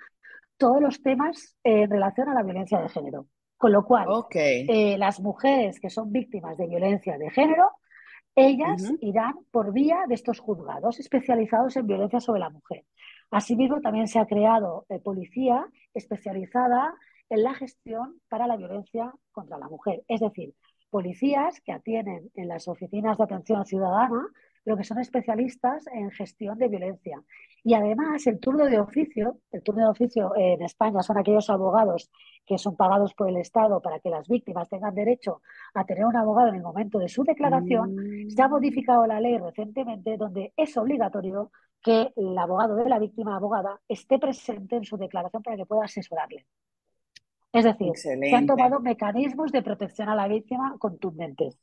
[0.59, 3.27] todos los temas eh, en relación a la violencia de género.
[3.57, 7.71] Con lo cual, eh, las mujeres que son víctimas de violencia de género,
[8.35, 12.85] ellas irán por vía de estos juzgados especializados en violencia sobre la mujer.
[13.31, 16.95] Asimismo, también se ha creado eh, policía especializada
[17.31, 20.03] en la gestión para la violencia contra la mujer.
[20.07, 20.55] Es decir,
[20.91, 24.27] policías que atienden en las oficinas de atención ciudadana,
[24.65, 27.23] pero que son especialistas en gestión de violencia.
[27.65, 32.11] Y además, el turno de oficio, el turno de oficio en España son aquellos abogados
[32.47, 35.43] que son pagados por el Estado para que las víctimas tengan derecho
[35.75, 37.95] a tener un abogado en el momento de su declaración.
[38.27, 41.51] Se ha Mm, modificado la ley recientemente donde es obligatorio
[41.83, 45.85] que el abogado de la víctima abogada esté presente en su declaración para que pueda
[45.85, 46.47] asesorarle.
[47.53, 51.59] Es decir, se han tomado mecanismos de protección a la víctima contundentes.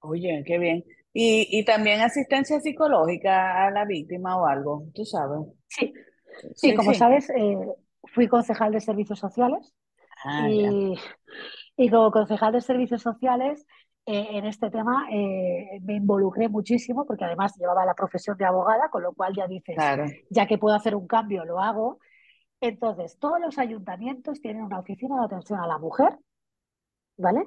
[0.00, 0.84] Oye, qué bien.
[1.12, 5.40] Y, y también asistencia psicológica a la víctima o algo, tú sabes.
[5.68, 5.92] Sí,
[6.54, 6.98] sí, Sí, como sí.
[6.98, 7.56] sabes, eh,
[8.14, 9.74] fui concejal de servicios sociales
[10.24, 10.94] Ah, y,
[11.76, 13.66] y como concejal de servicios sociales
[14.06, 18.90] eh, en este tema eh, me involucré muchísimo porque además llevaba la profesión de abogada,
[18.90, 20.04] con lo cual ya dices, Claro.
[20.30, 22.00] ya que puedo hacer un cambio, lo hago.
[22.60, 26.18] Entonces, todos los ayuntamientos tienen una oficina de atención a la mujer,
[27.16, 27.46] ¿vale?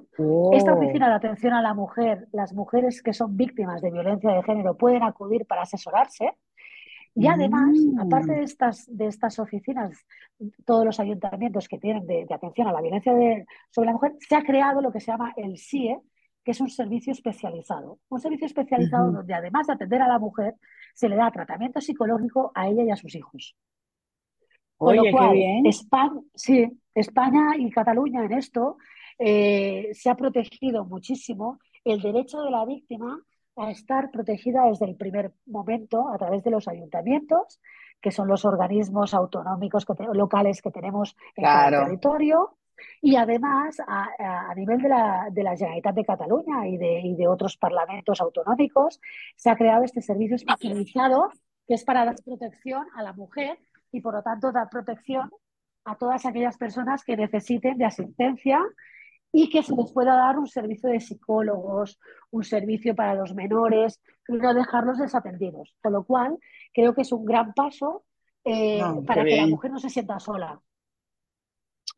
[0.49, 4.31] Esta Oh, oficina de atención a la mujer, las mujeres que son víctimas de violencia
[4.31, 6.37] de género pueden acudir para asesorarse.
[7.15, 9.97] Y además, aparte mm, de estas, de estas oficinas,
[10.65, 14.13] todos los ayuntamientos que tienen de, de atención a la violencia de- sobre la mujer,
[14.19, 15.99] se ha creado lo que se llama el SIE,
[16.43, 17.99] que es un servicio especializado.
[18.09, 20.55] Un servicio especializado donde además de atender a la mujer,
[20.95, 23.55] se le da tratamiento psicológico a ella y a sus hijos.
[24.83, 28.77] Con lo cual, España, sí, España y Cataluña en esto
[29.17, 33.19] eh, se ha protegido muchísimo el derecho de la víctima
[33.55, 37.59] a estar protegida desde el primer momento a través de los ayuntamientos,
[38.01, 42.57] que son los organismos autonómicos locales que tenemos en el territorio,
[43.01, 47.27] y además, a, nivel de la, de la, Generalitat de Cataluña y de, y de,
[47.27, 48.99] otros parlamentos autonómicos,
[49.35, 51.29] se ha creado este servicio especializado
[51.67, 53.57] que es para dar protección a la mujer
[53.93, 55.31] y, por lo tanto, dar protección
[55.85, 58.59] a todas aquellas personas que necesiten de asistencia
[59.31, 61.99] y que se les pueda dar un servicio de psicólogos,
[62.31, 65.75] un servicio para los menores y no dejarlos desatendidos.
[65.81, 66.37] Con lo cual,
[66.73, 68.03] creo que es un gran paso
[68.43, 70.59] eh, para que la mujer no se sienta sola.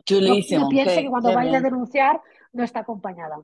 [0.06, 0.64] Chulísimo.
[0.64, 2.22] No, piense que cuando vaya a denunciar
[2.54, 3.42] no está acompañada.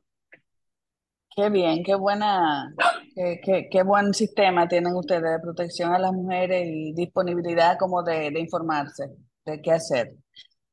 [1.36, 2.74] Qué bien, qué buena,
[3.16, 8.28] qué, qué, buen sistema tienen ustedes de protección a las mujeres y disponibilidad como de,
[8.40, 9.10] informarse
[9.46, 10.14] de qué hacer.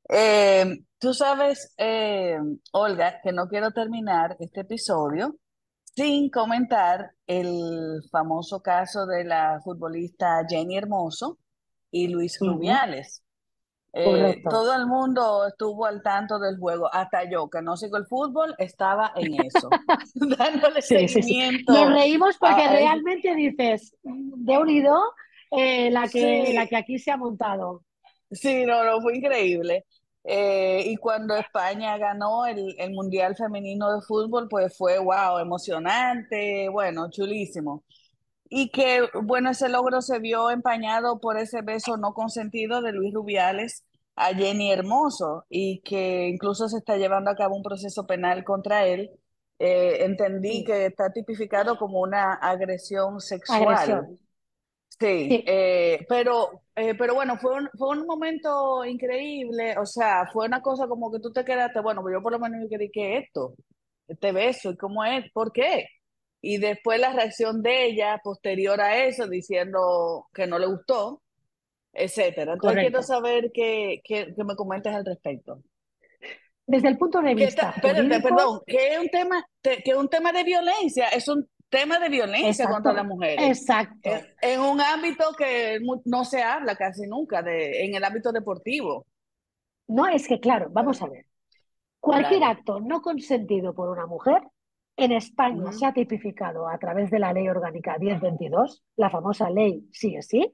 [0.08, 2.38] Eh, tú sabes, eh,
[2.72, 5.36] Olga, que no quiero terminar este episodio
[5.94, 11.38] sin comentar el famoso caso de la futbolista Jenny Hermoso
[11.90, 13.22] y Luis Rubiales.
[14.00, 18.06] Eh, todo el mundo estuvo al tanto del juego, hasta yo, que no sigo el
[18.06, 19.68] fútbol, estaba en eso,
[20.14, 21.72] dándole seguimiento.
[21.72, 24.96] Nos reímos porque realmente dices, de unido,
[25.50, 27.82] eh, la, que, la que aquí se ha montado.
[28.30, 29.84] Sí, no, no, fue increíble.
[30.22, 36.68] Eh, y cuando España ganó el, el, Mundial Femenino de Fútbol, pues fue, wow, emocionante,
[36.68, 37.82] bueno, chulísimo
[38.50, 43.12] y que, bueno, ese logro se vio empañado por ese beso no consentido de Luis
[43.12, 43.84] Rubiales
[44.18, 48.86] a Jenny Hermoso y que incluso se está llevando a cabo un proceso penal contra
[48.86, 49.10] él.
[49.58, 54.18] Eh, entendí que está tipificado como una agresión sexual.
[55.00, 60.46] Sí, eh, pero, eh, pero bueno, fue un, fue un momento increíble, o sea, fue
[60.46, 63.18] una cosa como que tú te quedaste, bueno, yo por lo menos me quedé, ¿qué
[63.18, 63.54] esto?
[64.08, 65.30] Este beso, ¿y cómo es?
[65.32, 65.86] ¿Por qué?
[66.40, 71.22] Y después la reacción de ella posterior a eso, diciendo que no le gustó,
[71.92, 72.54] etcétera.
[72.54, 75.62] Entonces quiero saber qué, qué, me comentes al respecto.
[76.66, 77.72] Desde el punto de vista.
[77.74, 82.08] Espérate, perdón, que es un tema, que un tema de violencia, es un tema de
[82.08, 83.58] violencia contra las mujeres.
[83.58, 84.10] Exacto.
[84.40, 89.06] En, un ámbito que no se habla casi nunca, de, en el ámbito deportivo.
[89.88, 91.24] No, es que claro, vamos a ver.
[92.00, 94.42] Cualquier acto no consentido por una mujer
[94.98, 99.88] en España se ha tipificado a través de la Ley Orgánica 1022, la famosa ley
[99.92, 100.52] sí es sí,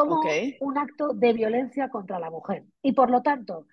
[0.00, 0.20] como
[0.60, 2.64] un acto de violencia contra la mujer.
[2.82, 3.66] Y por lo tanto,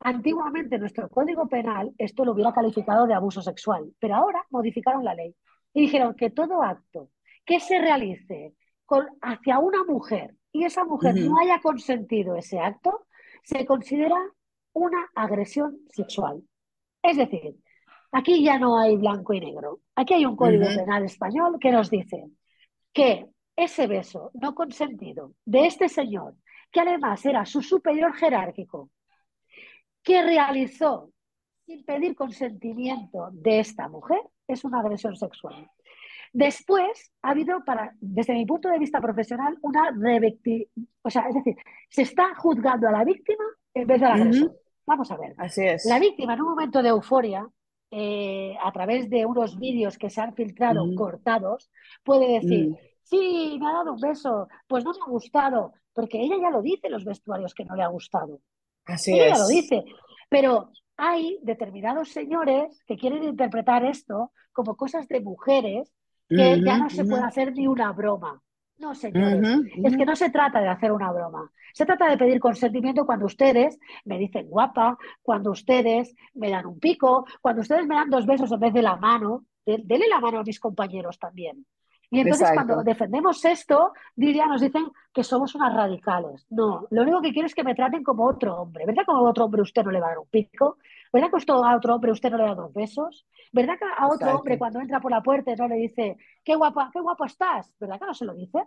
[0.00, 5.14] antiguamente nuestro Código Penal esto lo hubiera calificado de abuso sexual, pero ahora modificaron la
[5.14, 5.34] ley
[5.74, 7.10] y dijeron que todo acto
[7.44, 8.54] que se realice
[8.86, 13.06] con, hacia una mujer y esa mujer no haya consentido ese acto,
[13.42, 14.16] se considera
[14.72, 16.42] una agresión sexual.
[17.02, 17.56] Es decir,
[18.10, 19.80] Aquí ya no hay blanco y negro.
[19.94, 22.24] Aquí hay un código penal español que nos dice
[22.92, 23.26] que
[23.58, 26.36] ese beso no consentido de este señor,
[26.70, 28.90] que además era su superior jerárquico,
[30.02, 31.10] que realizó
[31.66, 35.68] sin pedir consentimiento de esta mujer, es una agresión sexual.
[36.32, 39.90] Después ha habido, para, desde mi punto de vista profesional, una
[41.02, 41.56] o sea, es decir,
[41.90, 43.44] se está juzgando a la víctima
[43.74, 44.56] en vez de la agresor.
[44.86, 45.34] Vamos a ver.
[45.36, 45.84] Así es.
[45.84, 47.46] La víctima en un momento de euforia
[47.90, 51.70] eh, a través de unos vídeos que se han filtrado cortados,
[52.04, 52.76] puede decir, mm.
[53.08, 56.62] Sí, me ha dado un beso, pues no me ha gustado, porque ella ya lo
[56.62, 58.40] dice los vestuarios que no le ha gustado.
[58.84, 59.84] Así ella ya lo dice.
[60.28, 65.92] Pero hay determinados señores que quieren interpretar esto como cosas de mujeres
[66.28, 68.42] que ya no se puede hacer ni una broma.
[68.76, 69.42] No, señores,
[69.82, 71.50] es que no se trata de hacer una broma.
[71.72, 76.78] Se trata de pedir consentimiento cuando ustedes me dicen guapa, cuando ustedes me dan un
[76.78, 79.46] pico, cuando ustedes me dan dos besos en vez de la mano.
[79.64, 81.66] Dele la mano a mis compañeros también.
[82.10, 86.46] Y entonces cuando defendemos esto, Lidia nos dicen que somos unas radicales.
[86.48, 88.86] No, lo único que quiero es que me traten como otro hombre.
[88.86, 90.78] ¿Verdad que a otro hombre usted no le va a dar un pico?
[91.12, 93.26] ¿Verdad que a otro hombre usted no le da dos besos?
[93.52, 96.90] ¿Verdad que a otro hombre cuando entra por la puerta no le dice, qué guapa,
[96.92, 97.74] qué guapo estás?
[97.78, 98.64] ¿Verdad que no se lo dice?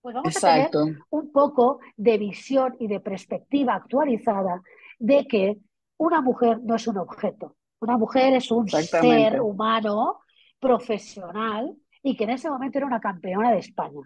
[0.00, 4.62] Pues vamos a tener un poco de visión y de perspectiva actualizada
[4.98, 5.58] de que
[5.98, 7.56] una mujer no es un objeto.
[7.80, 10.20] Una mujer es un ser humano
[10.58, 14.00] profesional y que en ese momento era una campeona de España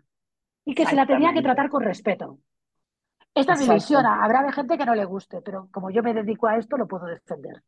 [0.65, 2.39] y que se la tenía que tratar con respeto.
[3.35, 4.07] Esta es mi visión.
[4.07, 7.07] Habrá gente que no le guste, pero como yo me dedico a esto, lo puedo
[7.07, 7.63] defender.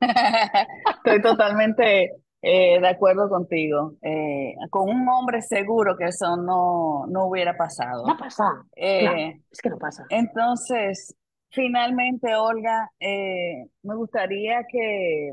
[0.96, 2.12] Estoy totalmente,
[2.44, 3.94] Eh, de acuerdo contigo.
[4.02, 8.04] Eh, con un hombre seguro que eso no, no hubiera pasado.
[8.06, 8.44] No pasa,
[8.90, 10.04] claro, Eh, es que no pasa.
[10.08, 11.14] entonces,
[11.50, 15.30] finalmente, Olga, eh, me gustaría que,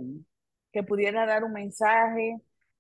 [0.72, 2.38] que pudiera dar un mensaje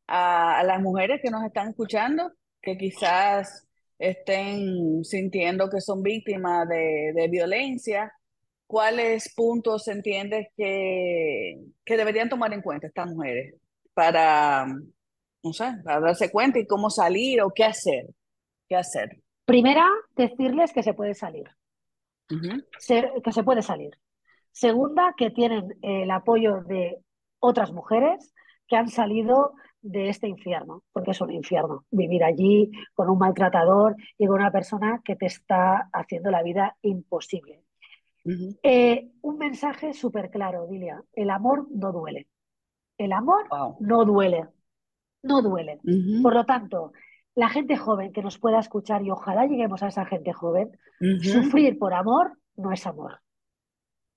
[0.09, 2.31] a, a las mujeres que nos están escuchando,
[2.61, 8.11] que quizás estén sintiendo que son víctimas de, de violencia.
[8.67, 13.55] ¿Cuáles puntos entiendes que, que deberían tomar en cuenta estas mujeres
[13.93, 14.65] para,
[15.43, 18.05] no sé, para darse cuenta y cómo salir o qué hacer?
[18.67, 19.09] ¿Qué hacer?
[19.45, 19.85] Primera,
[20.15, 21.49] decirles que se puede salir,
[22.77, 23.91] se- que se puede salir.
[24.51, 26.97] Segunda, que tienen el apoyo de
[27.39, 28.33] otras mujeres
[28.67, 33.95] que han salido de este infierno, porque es un infierno vivir allí con un maltratador
[34.17, 37.63] y con una persona que te está haciendo la vida imposible.
[38.61, 41.01] Eh, un mensaje súper claro, Dilia.
[41.13, 42.27] El amor no duele.
[42.97, 43.77] El amor Wow.
[43.79, 44.47] no duele.
[45.23, 45.79] No duele.
[46.21, 46.91] Por lo tanto,
[47.35, 50.77] la gente joven que nos pueda escuchar, y ojalá lleguemos a esa gente joven,
[51.21, 53.21] sufrir por amor no es amor.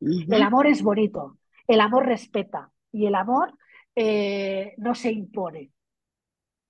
[0.00, 1.38] El amor es bonito,
[1.68, 3.54] el amor respeta y el amor
[3.96, 5.72] eh, no se impone.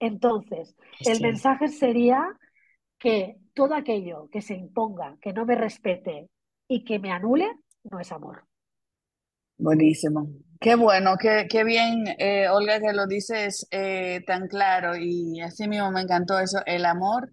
[0.00, 2.38] Entonces, el Sí, mensaje sería
[2.98, 6.30] que todo aquello que se imponga, que no me respete
[6.68, 7.50] y que me anule,
[7.84, 8.46] no es amor.
[9.58, 10.28] buenísimo.
[10.60, 15.66] Qué bueno, qué, qué bien, eh, Olga, que lo dices eh, tan claro y así
[15.68, 16.58] mismo me encantó eso.
[16.66, 17.32] El amor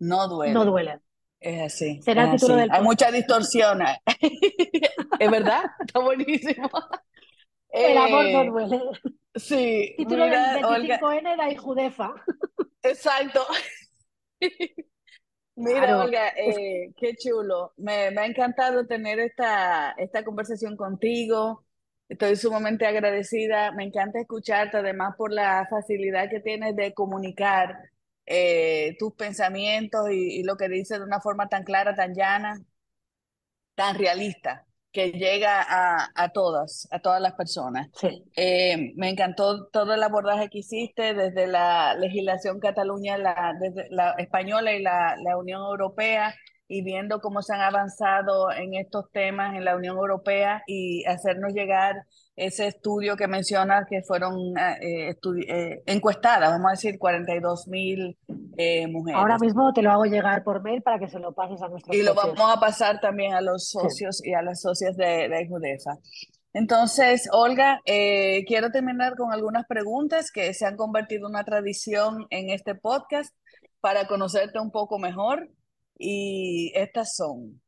[0.00, 0.64] no No duele.
[0.64, 1.00] duele.
[1.40, 2.56] Es así, Será es el título así.
[2.56, 3.80] del Hay mucha distorsión.
[5.18, 5.64] ¿Es verdad?
[5.86, 6.70] Está buenísimo.
[7.70, 8.80] El amor no duele.
[9.34, 12.14] Sí, Título del mira, Olga, 25N de Aijudefa.
[12.82, 13.46] exacto.
[15.54, 17.74] Mira, Claro, Olga, eh, qué chulo.
[17.76, 21.66] Me, me ha encantado tener esta, esta conversación contigo.
[22.08, 23.72] Estoy sumamente agradecida.
[23.72, 27.90] Me encanta escucharte, además por la facilidad que tienes de comunicar
[28.26, 32.58] eh, tus pensamientos y, y lo que dices de una forma tan clara, tan llana,
[33.74, 37.88] tan realista, que llega a, a todas, a todas las personas.
[37.94, 38.22] sí.
[38.36, 44.12] Eh, me encantó todo el abordaje que hiciste desde la legislación Cataluña, la, desde la
[44.18, 46.34] española y la, la Unión Europea,
[46.72, 51.52] y viendo cómo se han avanzado en estos temas en la Unión Europea y hacernos
[51.52, 51.96] llegar
[52.34, 55.14] ese estudio que mencionas que fueron eh,
[55.48, 58.16] eh, encuestadas, vamos a decir, 42 mil
[58.56, 59.40] eh, Ahora mujeres.
[59.40, 62.02] mismo te lo hago llegar por mail para que se lo pases a nuestros Y
[62.02, 62.56] lo vamos socios.
[62.56, 63.78] a pasar también a los Sí.
[63.78, 65.98] socios y a las socias de, de Judefa.
[66.54, 72.26] Entonces, Olga, eh, quiero terminar con algunas preguntas que se han convertido en una tradición
[72.30, 73.34] en este podcast
[73.80, 75.48] para conocerte un poco mejor.
[75.98, 77.62] Y estas son,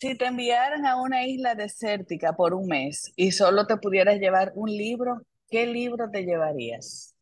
[0.00, 4.52] si te enviaran a una isla desértica por un mes y solo te pudieras llevar
[4.54, 7.14] un libro, ¿qué libro te llevarías?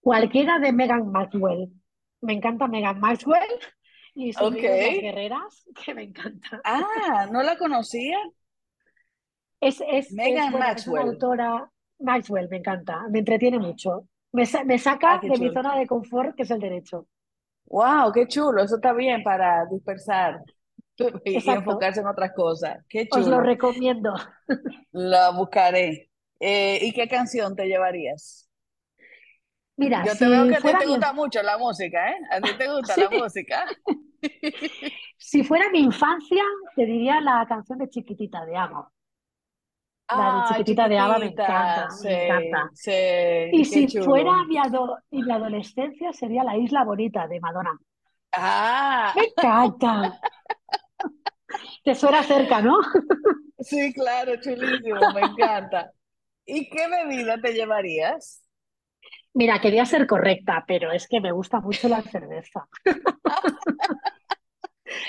[0.00, 1.70] Cualquiera de Megan Maxwell.
[2.22, 3.50] Me encanta Megan Maxwell
[4.14, 4.50] y sus Ok.
[4.50, 6.64] libros Las Guerreras, que me encanta.
[6.64, 8.18] Ah, no la conocía.
[9.60, 11.02] Es, es, es, Megan bueno, es una Maxwell.
[11.02, 14.08] autora, Maxwell, me encanta, me entretiene mucho.
[14.32, 17.06] Me, me Ah, saca qué de mi zona de confort, que es el derecho.
[17.66, 18.62] Wow, qué chulo.
[18.62, 20.40] Eso está bien para dispersar
[21.24, 22.84] y, Exacto, enfocarse en otras cosas.
[22.88, 23.40] Qué os lo chulo.
[23.40, 24.14] recomiendo.
[24.92, 26.10] La buscaré.
[26.40, 28.48] Eh, ¿y qué canción te llevarías?
[29.76, 32.16] Mira, Yo te veo que a ti te mi, gusta mucho la música, ¿eh?
[32.30, 33.66] A ti te gusta sí, la música.
[35.18, 36.42] si fuera mi infancia,
[36.74, 38.90] te diría la canción de Chiquitita de ABBA.
[40.14, 42.72] La Ay, Chiquitita de ABBA me encanta, me Sí, encanta.
[42.72, 42.92] sí,
[43.50, 47.78] Y si fuera mi, ado- mi adolescencia, sería La Isla Bonita de Madonna.
[48.32, 49.92] Ah, Me encanta.
[51.84, 52.78] Te suena cerca, ¿no?
[53.58, 55.92] sí, claro, chulísimo, me encanta.
[56.46, 58.42] ¿Y qué bebida te llevarías?
[59.34, 62.68] Mira, quería ser correcta, pero es que me gusta mucho la cerveza.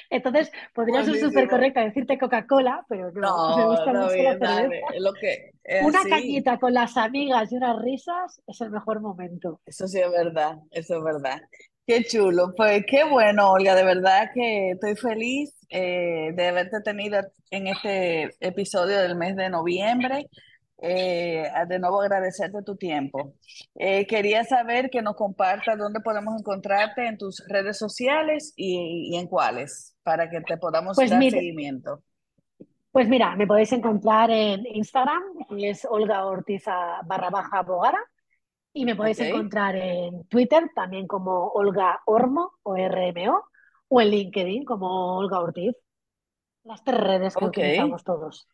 [0.09, 4.35] Entonces, podría ser súper correcta decirte Coca-Cola, pero no, me No, gusta está mucho la
[4.35, 4.81] bien, dale.
[4.89, 6.09] Es lo que es Una así.
[6.09, 9.61] cañita con las amigas y unas risas es el mejor momento.
[9.65, 11.41] Eso sí es verdad, eso es verdad.
[11.85, 12.53] Qué chulo.
[12.55, 18.35] Pues qué bueno, Olga, de verdad que estoy feliz eh, de haberte tenido en este
[18.41, 20.27] episodio del mes de noviembre.
[20.79, 23.33] Eh, de nuevo agradecerte tu tiempo.
[23.75, 29.17] Eh, quería saber que nos compartas dónde podemos encontrarte en tus redes sociales y, y
[29.17, 32.03] en cuáles, para que te podamos Pues dar mire, seguimiento.
[32.91, 37.99] pues mira, me podéis encontrar en Instagram, que es Olga Ortiz a- barra baja abogada,
[38.73, 43.43] y me podéis encontrar en Twitter también como Olga Ormo o RMO,
[43.87, 45.75] o en LinkedIn como Olga Ortiz.
[46.63, 48.47] Las tres redes que Ok, utilizamos todos.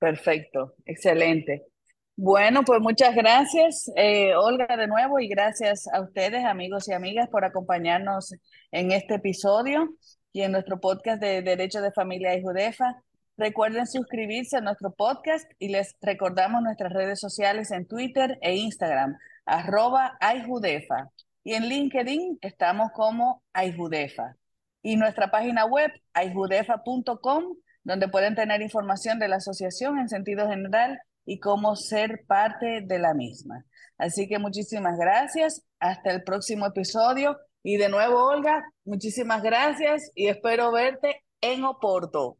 [0.00, 1.70] Perfecto, excelente.
[2.16, 7.28] Bueno, pues muchas gracias, eh, Olga, de nuevo, y gracias a ustedes, amigos y amigas,
[7.30, 8.34] por acompañarnos
[8.72, 9.88] en este episodio
[10.32, 13.02] y en nuestro podcast de Derecho de Familia y Judefa.
[13.38, 19.16] Recuerden suscribirse a nuestro podcast y les recordamos nuestras redes sociales en Twitter e Instagram,
[19.46, 21.10] arroba ayjudefa.
[21.42, 24.36] Y en LinkedIn estamos como ayjudefa.
[24.82, 31.00] Y nuestra página web, ayjudefa.com, donde pueden tener información de la asociación en sentido general
[31.24, 33.64] y cómo ser parte de la misma.
[33.98, 35.64] Así que muchísimas gracias.
[35.78, 37.38] Hasta el próximo episodio.
[37.62, 42.38] Y de nuevo, Olga, muchísimas gracias y espero verte en Oporto.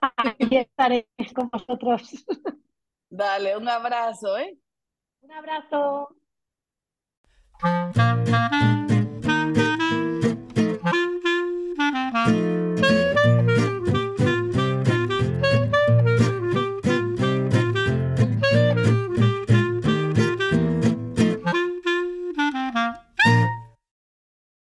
[0.00, 2.24] Aquí estaré con vosotros.
[3.10, 4.56] Dale, un abrazo, ¿eh?
[5.20, 6.16] Un abrazo.